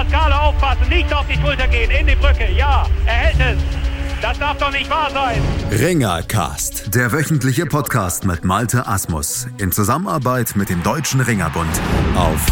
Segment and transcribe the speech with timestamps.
[0.00, 2.50] Pascale aufpassen, nicht auf die Schulter gehen, in die Brücke.
[2.56, 3.62] Ja, er hält es.
[4.22, 5.42] Das darf doch nicht wahr sein.
[5.70, 11.68] Ringercast, der wöchentliche Podcast mit Malte Asmus in Zusammenarbeit mit dem Deutschen Ringerbund
[12.16, 12.46] auf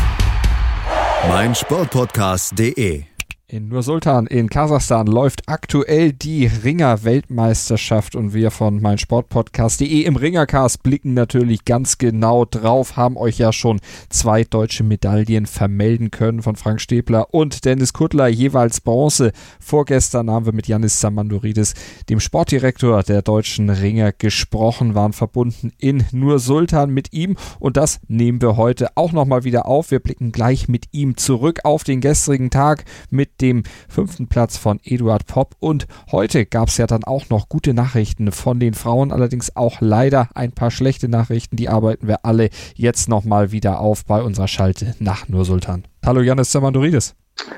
[1.31, 3.05] meinsportpodcast.de.
[3.51, 11.15] In Nur-Sultan in Kasachstan läuft aktuell die Ringer-Weltmeisterschaft und wir von meinsportpodcast.de im Ringercast blicken
[11.15, 13.81] natürlich ganz genau drauf, haben euch ja schon
[14.11, 19.33] zwei deutsche Medaillen vermelden können von Frank Stäbler und Dennis Kuttler, jeweils Bronze.
[19.59, 21.73] Vorgestern haben wir mit Janis Samandoridis,
[22.11, 28.43] dem Sportdirektor der deutschen Ringer, gesprochen, waren verbunden in Nur-Sultan mit ihm und das nehmen
[28.43, 29.91] wir heute auch nochmal wieder auf.
[29.91, 34.81] Wir blicken gleich mit ihm zurück auf den gestrigen Tag mit dem fünften Platz von
[34.83, 35.57] Eduard Popp.
[35.59, 39.81] Und heute gab es ja dann auch noch gute Nachrichten von den Frauen, allerdings auch
[39.81, 41.57] leider ein paar schlechte Nachrichten.
[41.57, 45.85] Die arbeiten wir alle jetzt nochmal wieder auf bei unserer Schalte nach Nur Sultan.
[46.05, 47.15] Hallo Janis Zamandoridis.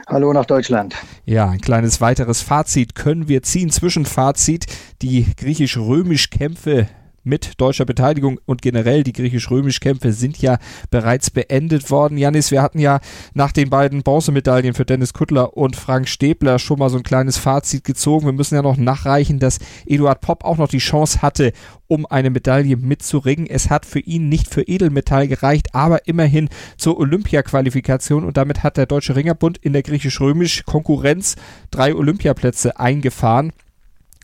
[0.07, 0.95] Hallo nach Deutschland.
[1.25, 3.71] Ja, ein kleines weiteres Fazit können wir ziehen.
[3.71, 4.67] Zwischenfazit.
[5.03, 6.89] Die griechisch-römisch Kämpfe
[7.23, 10.59] mit deutscher Beteiligung und generell die griechisch-römisch-Kämpfe sind ja
[10.91, 12.19] bereits beendet worden.
[12.19, 13.01] Janis, wir hatten ja
[13.35, 17.37] nach den beiden Bronzemedaillen für Dennis Kuttler und Frank Stäbler schon mal so ein kleines
[17.37, 18.27] Fazit gezogen.
[18.27, 21.53] Wir müssen ja noch nachreichen, dass Eduard Popp auch noch die Chance hatte,
[21.87, 23.47] um eine Medaille mitzuringen.
[23.47, 28.77] Es hat für ihn nicht für Edelmetall gereicht, aber immerhin zur Olympia-Qualifikation und damit hat
[28.77, 31.37] der Deutsche Ringerbund in der griechisch-römisch Konkurrenz
[31.71, 33.53] drei Olympiaplätze eingefahren.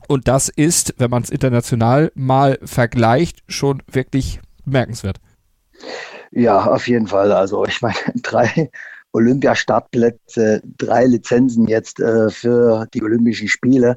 [0.08, 5.18] Und das ist, wenn man es international mal vergleicht, schon wirklich bemerkenswert.
[6.30, 7.32] Ja, auf jeden Fall.
[7.32, 8.70] Also ich meine, drei
[9.12, 13.96] Olympiastartplätze, drei Lizenzen jetzt äh, für die Olympischen Spiele.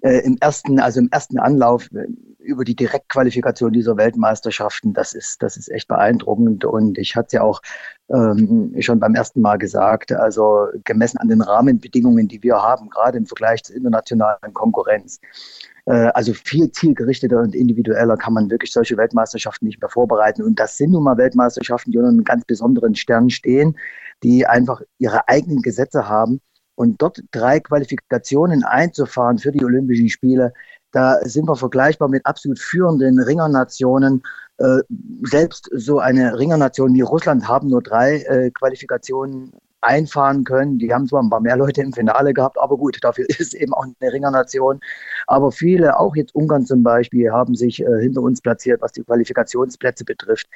[0.00, 2.06] Äh, Im ersten, also im ersten Anlauf äh,
[2.38, 6.64] über die Direktqualifikation dieser Weltmeisterschaften, das ist, das ist echt beeindruckend.
[6.64, 7.60] Und ich hatte ja auch
[8.08, 13.18] ähm, schon beim ersten Mal gesagt, also gemessen an den Rahmenbedingungen, die wir haben, gerade
[13.18, 15.20] im Vergleich zur internationalen Konkurrenz.
[15.86, 20.42] Äh, also viel zielgerichteter und individueller kann man wirklich solche Weltmeisterschaften nicht mehr vorbereiten.
[20.42, 23.76] Und das sind nun mal Weltmeisterschaften, die unter einem ganz besonderen Stern stehen,
[24.22, 26.40] die einfach ihre eigenen Gesetze haben.
[26.74, 30.52] Und dort drei Qualifikationen einzufahren für die Olympischen Spiele,
[30.92, 34.22] da sind wir vergleichbar mit absolut führenden Ringernationen.
[34.58, 34.80] Äh,
[35.22, 40.78] selbst so eine Ringernation wie Russland haben nur drei äh, Qualifikationen einfahren können.
[40.78, 43.54] Die haben zwar ein paar mehr Leute im Finale gehabt, aber gut, dafür ist es
[43.54, 44.80] eben auch eine Ringernation.
[45.26, 49.02] Aber viele, auch jetzt Ungarn zum Beispiel, haben sich äh, hinter uns platziert, was die
[49.02, 50.48] Qualifikationsplätze betrifft.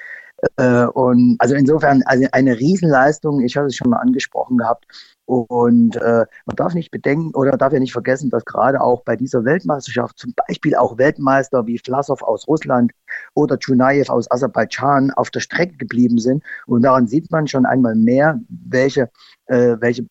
[0.56, 3.41] Äh, und also insofern also eine Riesenleistung.
[3.41, 4.87] Ich hatte es schon mal angesprochen gehabt.
[5.26, 9.16] Und äh, man darf nicht bedenken oder darf ja nicht vergessen, dass gerade auch bei
[9.16, 12.93] dieser Weltmeisterschaft zum Beispiel auch Weltmeister wie Vlasov aus Russland
[13.34, 16.43] oder Chunayev aus Aserbaidschan auf der Strecke geblieben sind.
[16.66, 19.10] Und daran sieht man schon einmal mehr, welche,
[19.47, 20.06] äh, welche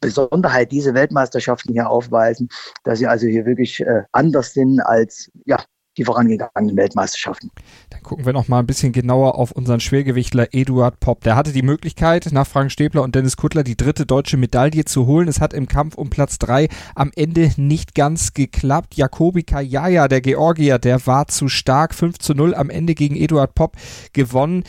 [0.00, 2.48] Besonderheit diese Weltmeisterschaften hier aufweisen,
[2.84, 5.58] dass sie also hier wirklich äh, anders sind als ja,
[5.96, 7.50] die vorangegangenen Weltmeisterschaften.
[7.90, 11.22] Dann gucken wir noch mal ein bisschen genauer auf unseren Schwergewichtler Eduard Popp.
[11.24, 15.06] Der hatte die Möglichkeit, nach Frank Stäbler und Dennis Kuttler die dritte deutsche Medaille zu
[15.06, 15.28] holen.
[15.28, 18.94] Es hat im Kampf um Platz drei am Ende nicht ganz geklappt.
[18.96, 21.94] Jakobi Kajaya, der Georgier, der war zu stark.
[21.94, 23.76] 5 zu 0 am Ende gegen Eduard Popp
[24.12, 24.64] gewonnen.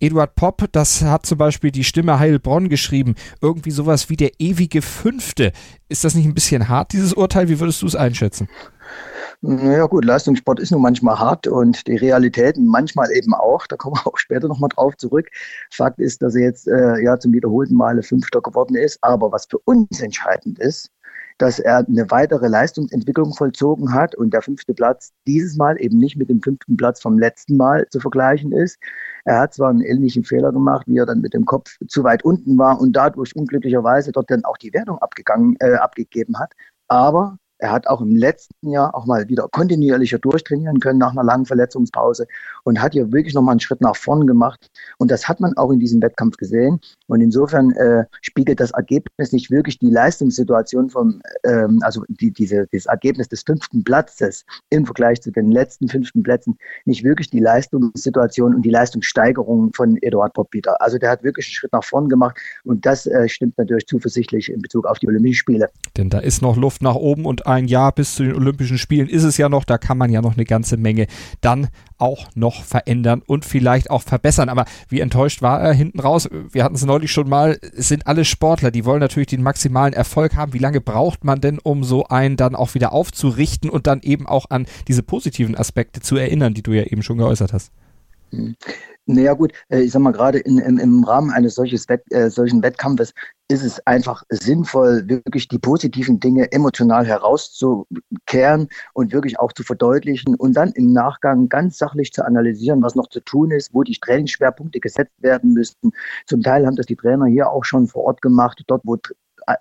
[0.00, 4.80] Eduard Popp, das hat zum Beispiel die Stimme Heilbronn geschrieben, irgendwie sowas wie der ewige
[4.80, 5.52] Fünfte.
[5.88, 7.48] Ist das nicht ein bisschen hart, dieses Urteil?
[7.48, 8.48] Wie würdest du es einschätzen?
[9.40, 13.68] Naja gut, Leistungssport ist nun manchmal hart und die Realitäten manchmal eben auch.
[13.68, 15.28] Da kommen wir auch später nochmal drauf zurück.
[15.70, 18.98] Fakt ist, dass er jetzt äh, ja zum wiederholten Male Fünfter geworden ist.
[19.02, 20.90] Aber was für uns entscheidend ist,
[21.38, 26.16] dass er eine weitere Leistungsentwicklung vollzogen hat und der fünfte Platz dieses Mal eben nicht
[26.16, 28.76] mit dem fünften Platz vom letzten Mal zu vergleichen ist.
[29.24, 32.24] Er hat zwar einen ähnlichen Fehler gemacht, wie er dann mit dem Kopf zu weit
[32.24, 36.54] unten war und dadurch unglücklicherweise dort dann auch die Wertung abgegangen, äh, abgegeben hat,
[36.88, 41.24] aber er hat auch im letzten Jahr auch mal wieder kontinuierlicher durchtrainieren können nach einer
[41.24, 42.26] langen Verletzungspause
[42.64, 44.70] und hat hier wirklich nochmal einen Schritt nach vorn gemacht.
[44.98, 46.80] Und das hat man auch in diesem Wettkampf gesehen.
[47.06, 52.66] Und insofern äh, spiegelt das Ergebnis nicht wirklich die Leistungssituation vom, ähm, also die, diese,
[52.72, 57.40] das Ergebnis des fünften Platzes im Vergleich zu den letzten fünften Plätzen nicht wirklich die
[57.40, 60.48] Leistungssituation und die Leistungssteigerung von Eduard Popp.
[60.80, 64.50] Also der hat wirklich einen Schritt nach vorn gemacht und das äh, stimmt natürlich zuversichtlich
[64.50, 65.68] in Bezug auf die Olympischen Spiele.
[65.96, 69.08] Denn da ist noch Luft nach oben und ein Jahr bis zu den Olympischen Spielen
[69.08, 71.06] ist es ja noch, da kann man ja noch eine ganze Menge
[71.40, 74.48] dann auch noch verändern und vielleicht auch verbessern.
[74.48, 76.28] Aber wie enttäuscht war er hinten raus?
[76.50, 79.94] Wir hatten es neulich schon mal, es sind alle Sportler, die wollen natürlich den maximalen
[79.94, 80.52] Erfolg haben.
[80.52, 84.26] Wie lange braucht man denn, um so einen dann auch wieder aufzurichten und dann eben
[84.26, 87.72] auch an diese positiven Aspekte zu erinnern, die du ja eben schon geäußert hast?
[89.10, 92.28] Naja gut, äh, ich sag mal, gerade in, im, im Rahmen eines solches Wett, äh,
[92.28, 93.14] solchen Wettkampfes
[93.50, 100.34] ist es einfach sinnvoll, wirklich die positiven Dinge emotional herauszukehren und wirklich auch zu verdeutlichen
[100.34, 103.98] und dann im Nachgang ganz sachlich zu analysieren, was noch zu tun ist, wo die
[103.98, 105.92] Trainingsschwerpunkte gesetzt werden müssten.
[106.26, 108.98] Zum Teil haben das die Trainer hier auch schon vor Ort gemacht, dort wo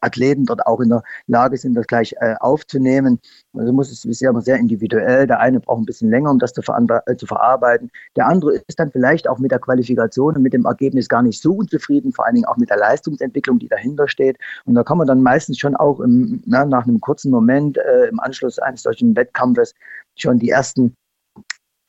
[0.02, 3.20] Athleten dort auch in der Lage sind, das gleich äh, aufzunehmen.
[3.54, 5.28] Also muss es ja immer sehr individuell.
[5.28, 7.90] Der eine braucht ein bisschen länger, um das zu, äh, zu, verarbeiten.
[8.16, 11.42] Der andere ist dann vielleicht auch mit der Qualifikation und mit dem Ergebnis gar nicht
[11.42, 14.38] so unzufrieden, vor allen Dingen auch mit der Leistungsentwicklung, die dahinter steht.
[14.66, 18.08] Und da kann man dann meistens schon auch im, na, nach einem kurzen Moment äh,
[18.08, 19.74] im Anschluss eines solchen Wettkampfes
[20.16, 20.96] schon die ersten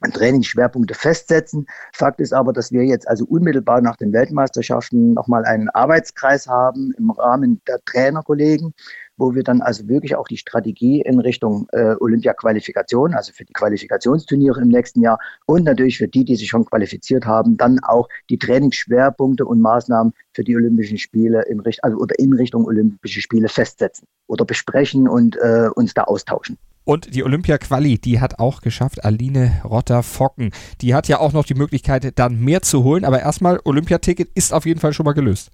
[0.00, 1.66] Trainingsschwerpunkte festsetzen.
[1.92, 6.92] Fakt ist aber, dass wir jetzt also unmittelbar nach den Weltmeisterschaften nochmal einen Arbeitskreis haben
[6.96, 8.74] im Rahmen der Trainerkollegen,
[9.16, 13.52] wo wir dann also wirklich auch die Strategie in Richtung äh, Olympia-Qualifikation, also für die
[13.52, 18.08] Qualifikationsturniere im nächsten Jahr und natürlich für die, die sich schon qualifiziert haben, dann auch
[18.30, 23.20] die Trainingsschwerpunkte und Maßnahmen für die Olympischen Spiele in Richtung, also oder in Richtung Olympische
[23.20, 26.56] Spiele festsetzen oder besprechen und äh, uns da austauschen.
[26.88, 30.52] Und die Olympia-Quali, die hat auch geschafft, Aline Rotter-Focken.
[30.80, 33.04] Die hat ja auch noch die Möglichkeit, dann mehr zu holen.
[33.04, 35.50] Aber erstmal, Olympiaticket ist auf jeden Fall schon mal gelöst.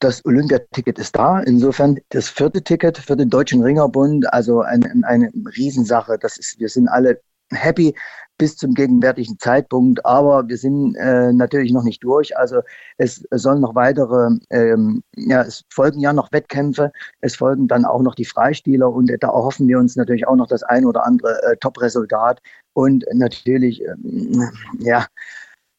[0.00, 1.38] Das Olympiaticket ist da.
[1.38, 6.18] Insofern das vierte Ticket für den Deutschen Ringerbund, also eine, eine Riesensache.
[6.20, 7.20] Das ist, wir sind alle
[7.52, 7.94] happy
[8.38, 12.36] bis zum gegenwärtigen Zeitpunkt, aber wir sind äh, natürlich noch nicht durch.
[12.36, 12.60] Also
[12.98, 18.02] es, sollen noch weitere, ähm, ja, es folgen ja noch Wettkämpfe, es folgen dann auch
[18.02, 21.40] noch die Freispieler und da erhoffen wir uns natürlich auch noch das ein oder andere
[21.44, 22.40] äh, Top-Resultat
[22.74, 24.50] und natürlich, ähm,
[24.80, 25.06] ja,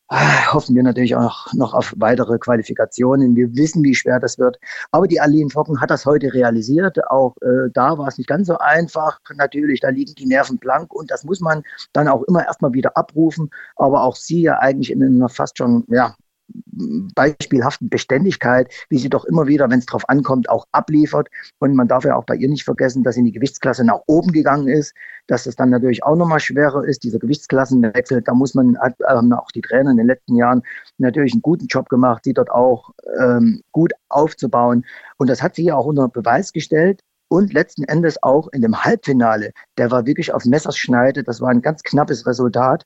[0.09, 3.35] hoffen wir natürlich auch noch auf weitere Qualifikationen.
[3.35, 4.57] Wir wissen, wie schwer das wird.
[4.91, 6.97] Aber die Aline Focken hat das heute realisiert.
[7.09, 9.19] Auch äh, da war es nicht ganz so einfach.
[9.35, 11.63] Natürlich, da liegen die Nerven blank und das muss man
[11.93, 13.49] dann auch immer erstmal wieder abrufen.
[13.75, 16.15] Aber auch sie ja eigentlich in einer fast schon, ja,
[16.49, 21.29] beispielhaften Beständigkeit, wie sie doch immer wieder, wenn es drauf ankommt, auch abliefert.
[21.59, 24.01] Und man darf ja auch bei ihr nicht vergessen, dass sie in die Gewichtsklasse nach
[24.07, 24.93] oben gegangen ist,
[25.27, 28.21] dass es dann natürlich auch nochmal schwerer ist, dieser Gewichtsklassenwechsel.
[28.21, 30.61] Da muss man, hat, auch die Trainer in den letzten Jahren
[30.97, 34.85] natürlich einen guten Job gemacht, sie dort auch ähm, gut aufzubauen.
[35.17, 37.01] Und das hat sie ja auch unter Beweis gestellt.
[37.29, 41.23] Und letzten Endes auch in dem Halbfinale, der war wirklich auf Messerschneide.
[41.23, 42.85] Das war ein ganz knappes Resultat.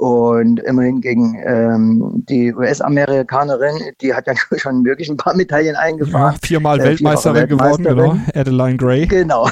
[0.00, 6.32] Und immerhin gegen ähm, die US-Amerikanerin, die hat ja schon wirklich ein paar Medaillen eingefahren.
[6.32, 8.16] Ja, viermal äh, Weltmeisterin, geworden, genau.
[8.34, 9.06] Adeline Gray.
[9.06, 9.46] Genau.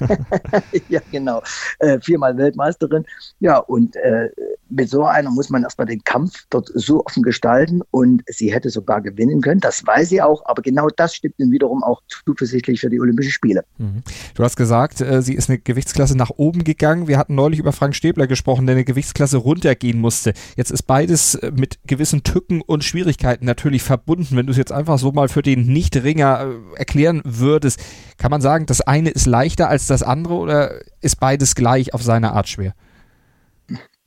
[0.90, 1.42] ja, genau.
[1.78, 3.06] Äh, viermal Weltmeisterin.
[3.40, 4.28] Ja, und äh,
[4.68, 8.68] mit so einer muss man erstmal den Kampf dort so offen gestalten und sie hätte
[8.68, 9.60] sogar gewinnen können.
[9.60, 13.32] Das weiß sie auch, aber genau das stimmt dann wiederum auch zuversichtlich für die Olympischen
[13.32, 13.64] Spiele.
[13.78, 14.02] Mhm.
[14.34, 17.08] Du hast gesagt, äh, sie ist eine Gewichtsklasse nach oben gegangen.
[17.08, 20.34] Wir hatten neulich über Frank Stäbler gesprochen, der eine Gewichtsklasse runtergehen ziehen musste.
[20.56, 24.36] Jetzt ist beides äh, mit gewissen Tücken und Schwierigkeiten natürlich verbunden.
[24.36, 27.80] Wenn du es jetzt einfach so mal für den Nicht-Ringer äh, erklären würdest,
[28.18, 32.02] kann man sagen, das eine ist leichter als das andere oder ist beides gleich auf
[32.02, 32.74] seine Art schwer?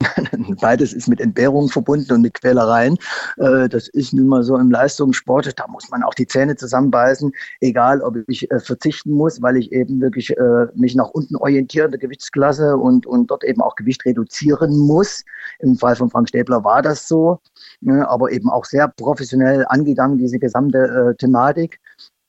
[0.60, 2.96] Beides ist mit Entbehrungen verbunden und mit Quälereien.
[3.36, 5.58] Äh, das ist nun mal so im Leistungssport.
[5.58, 9.72] Da muss man auch die Zähne zusammenbeißen, egal ob ich äh, verzichten muss, weil ich
[9.72, 13.74] eben wirklich äh, mich nach unten orientiere in der Gewichtsklasse und, und dort eben auch
[13.74, 15.24] Gewicht reduzieren muss.
[15.58, 17.40] Im Fall von Frank Stäbler war das so,
[17.80, 21.80] ne, aber eben auch sehr professionell angegangen, diese gesamte Thematik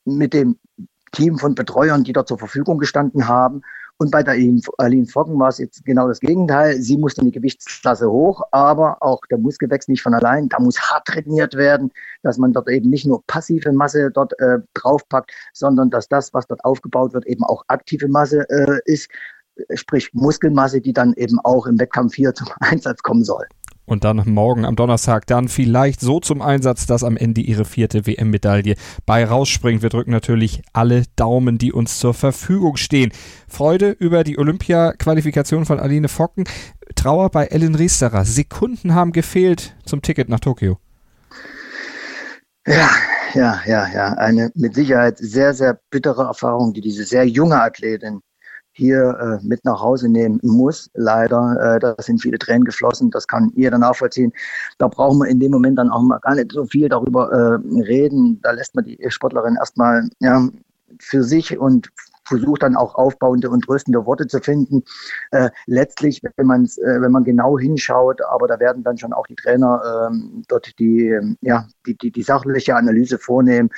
[0.06, 0.57] mit dem
[1.12, 3.62] Team von Betreuern, die dort zur Verfügung gestanden haben.
[4.01, 4.36] Und bei der
[4.77, 6.82] Aline Foggen war es jetzt genau das Gegenteil.
[6.82, 10.48] Sie musste in die Gewichtsklasse hoch, aber auch der Muskelwechsel nicht von allein.
[10.48, 11.91] Da muss hart trainiert werden,
[12.24, 16.48] dass man dort eben nicht nur passive Masse dort äh, draufpackt, sondern dass das, was
[16.48, 19.10] dort aufgebaut wird, eben auch aktive Masse äh, ist,
[19.74, 23.48] sprich Muskelmasse, die dann eben auch im Wettkampf hier zum Einsatz kommen soll
[23.89, 28.05] und dann morgen am Donnerstag dann vielleicht so zum Einsatz, dass am Ende ihre vierte
[28.05, 29.81] WM-Medaille bei rausspringt.
[29.81, 33.12] Wir drücken natürlich alle Daumen, die uns zur Verfügung stehen.
[33.48, 36.43] Freude über die Olympia-Qualifikation von Aline Focken.
[36.96, 38.25] Trauer bei Ellen Riesterer.
[38.25, 40.77] Sekunden haben gefehlt zum Ticket nach Tokio.
[42.67, 42.89] Ja,
[43.34, 44.13] ja, ja, ja.
[44.13, 48.22] Eine mit Sicherheit sehr, sehr bittere Erfahrung, die diese sehr junge Athletin
[48.79, 50.89] hier äh, mit nach Hause nehmen muss.
[50.93, 54.33] Leider, äh, da sind viele Tränen geflossen, das kann jeder nachvollziehen.
[54.77, 57.81] Da brauchen wir in dem Moment dann auch mal gar nicht so viel darüber äh,
[57.81, 58.39] reden.
[58.41, 60.48] Da lässt man die Sportlerin erstmal ja,
[61.00, 61.89] für sich und
[62.24, 64.83] versucht dann auch aufbauende und tröstende Worte zu finden.
[65.31, 69.27] Äh, letztlich, wenn man äh, wenn man genau hinschaut, aber da werden dann schon auch
[69.27, 73.69] die Trainer ähm, dort die ja die, die die sachliche Analyse vornehmen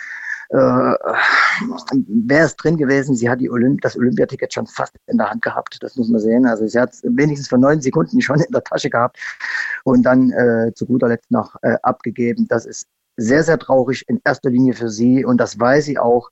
[0.52, 5.30] äh, wäre es drin gewesen, sie hat die Olymp das Olympiaticket schon fast in der
[5.30, 6.46] Hand gehabt, das muss man sehen.
[6.46, 9.18] Also sie hat es wenigstens für neun Sekunden schon in der Tasche gehabt.
[9.84, 12.48] und dann äh, zu guter Letzt noch äh, abgegeben.
[12.50, 16.30] Das ist sehr, sehr traurig in erster Linie für sie und das weiß sie auch.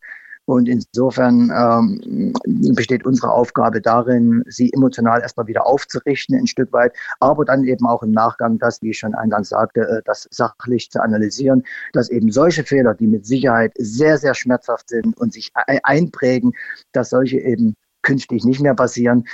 [0.49, 2.33] Und insofern ähm,
[2.73, 7.85] besteht unsere Aufgabe darin, sie emotional erstmal wieder aufzurichten, ein Stück weit, aber dann eben
[7.85, 11.61] auch im Nachgang das, wie ich schon eingangs sagte, äh, das sachlich zu analysieren,
[11.93, 15.51] dass eben solche Fehler, die mit Sicherheit sehr, sehr schmerzhaft sind und sich
[15.83, 16.53] einprägen,
[16.93, 19.25] dass solche eben künftig nicht mehr passieren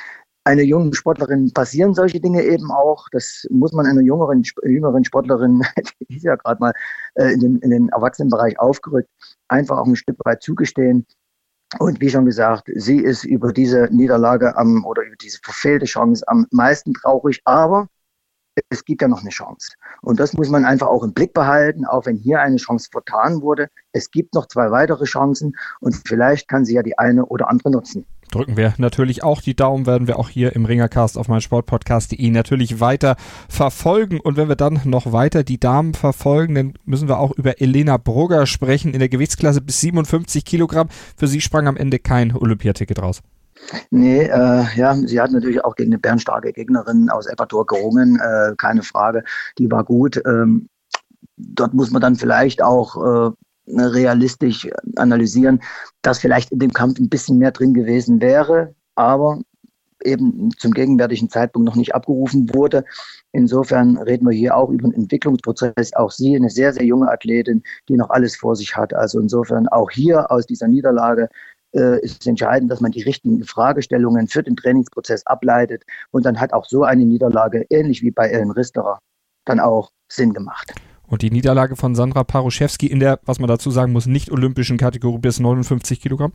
[0.46, 3.08] einer jungen Sportlerin passieren solche Dinge eben auch.
[3.12, 5.64] Das muss man einer jüngeren, jüngeren Sportlerin,
[6.10, 6.74] die ist ja gerade mal
[7.16, 9.10] äh, in, den, in den Erwachsenenbereich aufgerückt,
[9.48, 11.06] einfach auch ein Stück weit zugestehen.
[11.80, 16.24] Und wie schon gesagt, sie ist über diese Niederlage am oder über diese verfehlte Chance
[16.28, 17.88] am meisten traurig, aber
[18.70, 19.74] es gibt ja noch eine Chance.
[20.02, 23.42] Und das muss man einfach auch im Blick behalten, auch wenn hier eine Chance vertan
[23.42, 23.68] wurde.
[23.92, 27.72] Es gibt noch zwei weitere Chancen und vielleicht kann sie ja die eine oder andere
[27.72, 32.30] nutzen drücken wir natürlich auch die Daumen, werden wir auch hier im Ringercast auf meinsportpodcast.de
[32.30, 33.16] natürlich weiter
[33.50, 34.20] verfolgen.
[34.20, 37.98] Und wenn wir dann noch weiter die Damen verfolgen, dann müssen wir auch über Elena
[37.98, 40.90] Brugger sprechen in der Gewichtsklasse bis 57 Kilogramm.
[41.18, 43.22] Für sie sprang am Ende kein Olympiaticket raus.
[43.90, 48.54] Nee, äh, ja, sie hat natürlich auch gegen eine bärenstarke Gegnerin aus Ecuador gerungen, äh,
[48.58, 49.24] keine Frage.
[49.58, 50.22] Die war gut.
[50.26, 50.70] Ähm,
[51.38, 53.32] dort muss man dann vielleicht auch äh,
[53.68, 55.62] realistisch analysieren,
[56.02, 59.40] dass vielleicht in dem Kampf ein bisschen mehr drin gewesen wäre, aber
[60.04, 62.86] eben zum gegenwärtigen Zeitpunkt noch nicht abgerufen wurde.
[63.32, 65.94] Insofern reden wir hier auch über einen Entwicklungsprozess.
[65.94, 68.94] Auch sie, eine sehr, sehr junge Athletin, die noch alles vor sich hat.
[68.94, 71.30] Also insofern auch hier aus dieser Niederlage
[71.76, 75.84] äh, ist entscheidend, dass man die richtigen Fragestellungen für den Trainingsprozess ableitet.
[76.12, 79.00] Und dann hat auch so eine Niederlage, ähnlich wie bei Ellen Risterer,
[79.46, 80.74] dann auch Sinn gemacht.
[81.08, 84.78] Und die Niederlage von Sandra Paruszewski in der, was man dazu sagen muss, nicht olympischen
[84.78, 86.34] Kategorie bis 59 Kilogramm?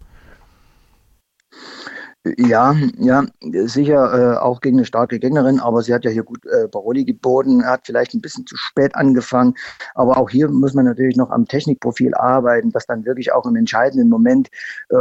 [2.37, 6.45] Ja, ja, sicher äh, auch gegen eine starke Gegnerin, aber sie hat ja hier gut
[6.45, 9.55] äh, Baroli geboten, hat vielleicht ein bisschen zu spät angefangen,
[9.95, 13.57] aber auch hier muss man natürlich noch am Technikprofil arbeiten, dass dann wirklich auch im
[13.57, 14.49] entscheidenden Moment
[14.91, 14.97] äh,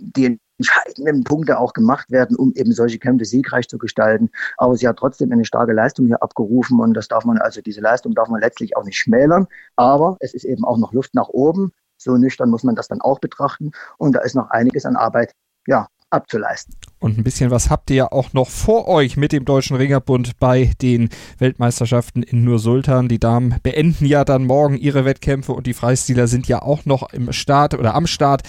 [0.00, 4.30] die entscheidenden Punkte auch gemacht werden, um eben solche Kämpfe siegreich zu gestalten.
[4.56, 7.80] Aber sie hat trotzdem eine starke Leistung hier abgerufen und das darf man, also diese
[7.80, 9.46] Leistung darf man letztlich auch nicht schmälern.
[9.76, 11.72] Aber es ist eben auch noch Luft nach oben.
[11.98, 13.72] So nüchtern muss man das dann auch betrachten.
[13.98, 15.32] Und da ist noch einiges an Arbeit,
[15.66, 16.74] ja, abzuleisten.
[16.98, 20.38] Und ein bisschen was habt ihr ja auch noch vor euch mit dem Deutschen Ringerbund
[20.38, 21.08] bei den
[21.38, 23.08] Weltmeisterschaften in Nur-Sultan.
[23.08, 27.12] Die Damen beenden ja dann morgen ihre Wettkämpfe und die Freistiler sind ja auch noch
[27.12, 28.42] im Start oder am Start.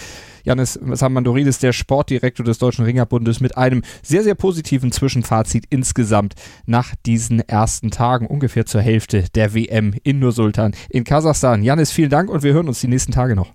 [0.44, 6.36] Janis Samandoridis, der Sportdirektor des Deutschen Ringerbundes, mit einem sehr, sehr positiven Zwischenfazit insgesamt
[6.66, 11.64] nach diesen ersten Tagen, ungefähr zur Hälfte der WM in Nur-Sultan in Kasachstan.
[11.64, 13.52] Janis, vielen Dank und wir hören uns die nächsten Tage noch.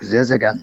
[0.00, 0.62] Sehr, sehr gern.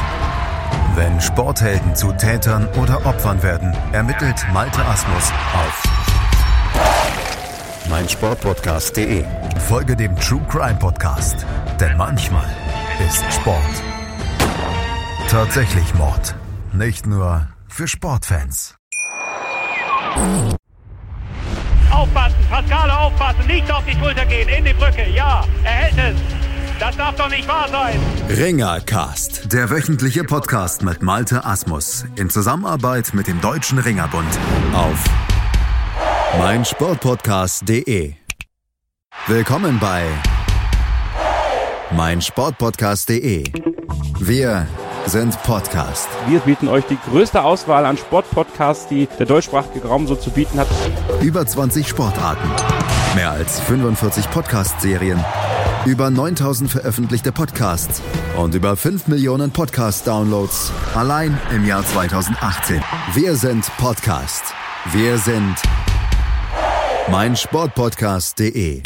[0.95, 5.83] Wenn Sporthelden zu Tätern oder Opfern werden, ermittelt Malte Asmus auf
[7.89, 9.25] meinsportpodcast.de.
[9.67, 11.45] Folge dem True Crime Podcast,
[11.79, 12.49] denn manchmal
[13.07, 13.83] ist Sport
[15.31, 16.35] tatsächlich Mord.
[16.73, 18.75] Nicht nur für Sportfans.
[21.89, 26.40] Aufpassen, Pascale aufpassen, nicht auf die Schulter gehen, in die Brücke, ja, er hält es.
[26.81, 27.99] Das darf doch nicht wahr sein.
[28.27, 34.27] Ringercast, der wöchentliche Podcast mit Malte Asmus in Zusammenarbeit mit dem Deutschen Ringerbund
[34.73, 35.03] auf
[36.39, 38.15] meinsportpodcast.de.
[39.27, 40.07] Willkommen bei
[41.91, 43.43] meinsportpodcast.de.
[44.19, 44.65] Wir
[45.05, 46.09] sind Podcast.
[46.29, 50.59] Wir bieten euch die größte Auswahl an Sportpodcasts, die der deutschsprachige Raum so zu bieten
[50.59, 50.67] hat.
[51.21, 52.49] Über 20 Sportarten,
[53.13, 55.23] mehr als 45 Podcast-Serien
[55.85, 58.01] über 9000 veröffentlichte Podcasts
[58.37, 62.81] und über 5 Millionen Podcast-Downloads allein im Jahr 2018.
[63.13, 64.43] Wir sind Podcast.
[64.91, 65.55] Wir sind
[67.09, 68.83] meinsportpodcast.de.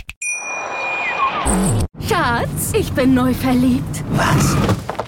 [2.07, 4.03] Schatz, ich bin neu verliebt.
[4.11, 4.55] Was?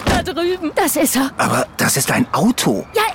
[0.04, 0.70] Da drüben.
[0.74, 1.30] Das ist er.
[1.38, 2.86] Aber das ist ein Auto.
[2.94, 3.02] Ja,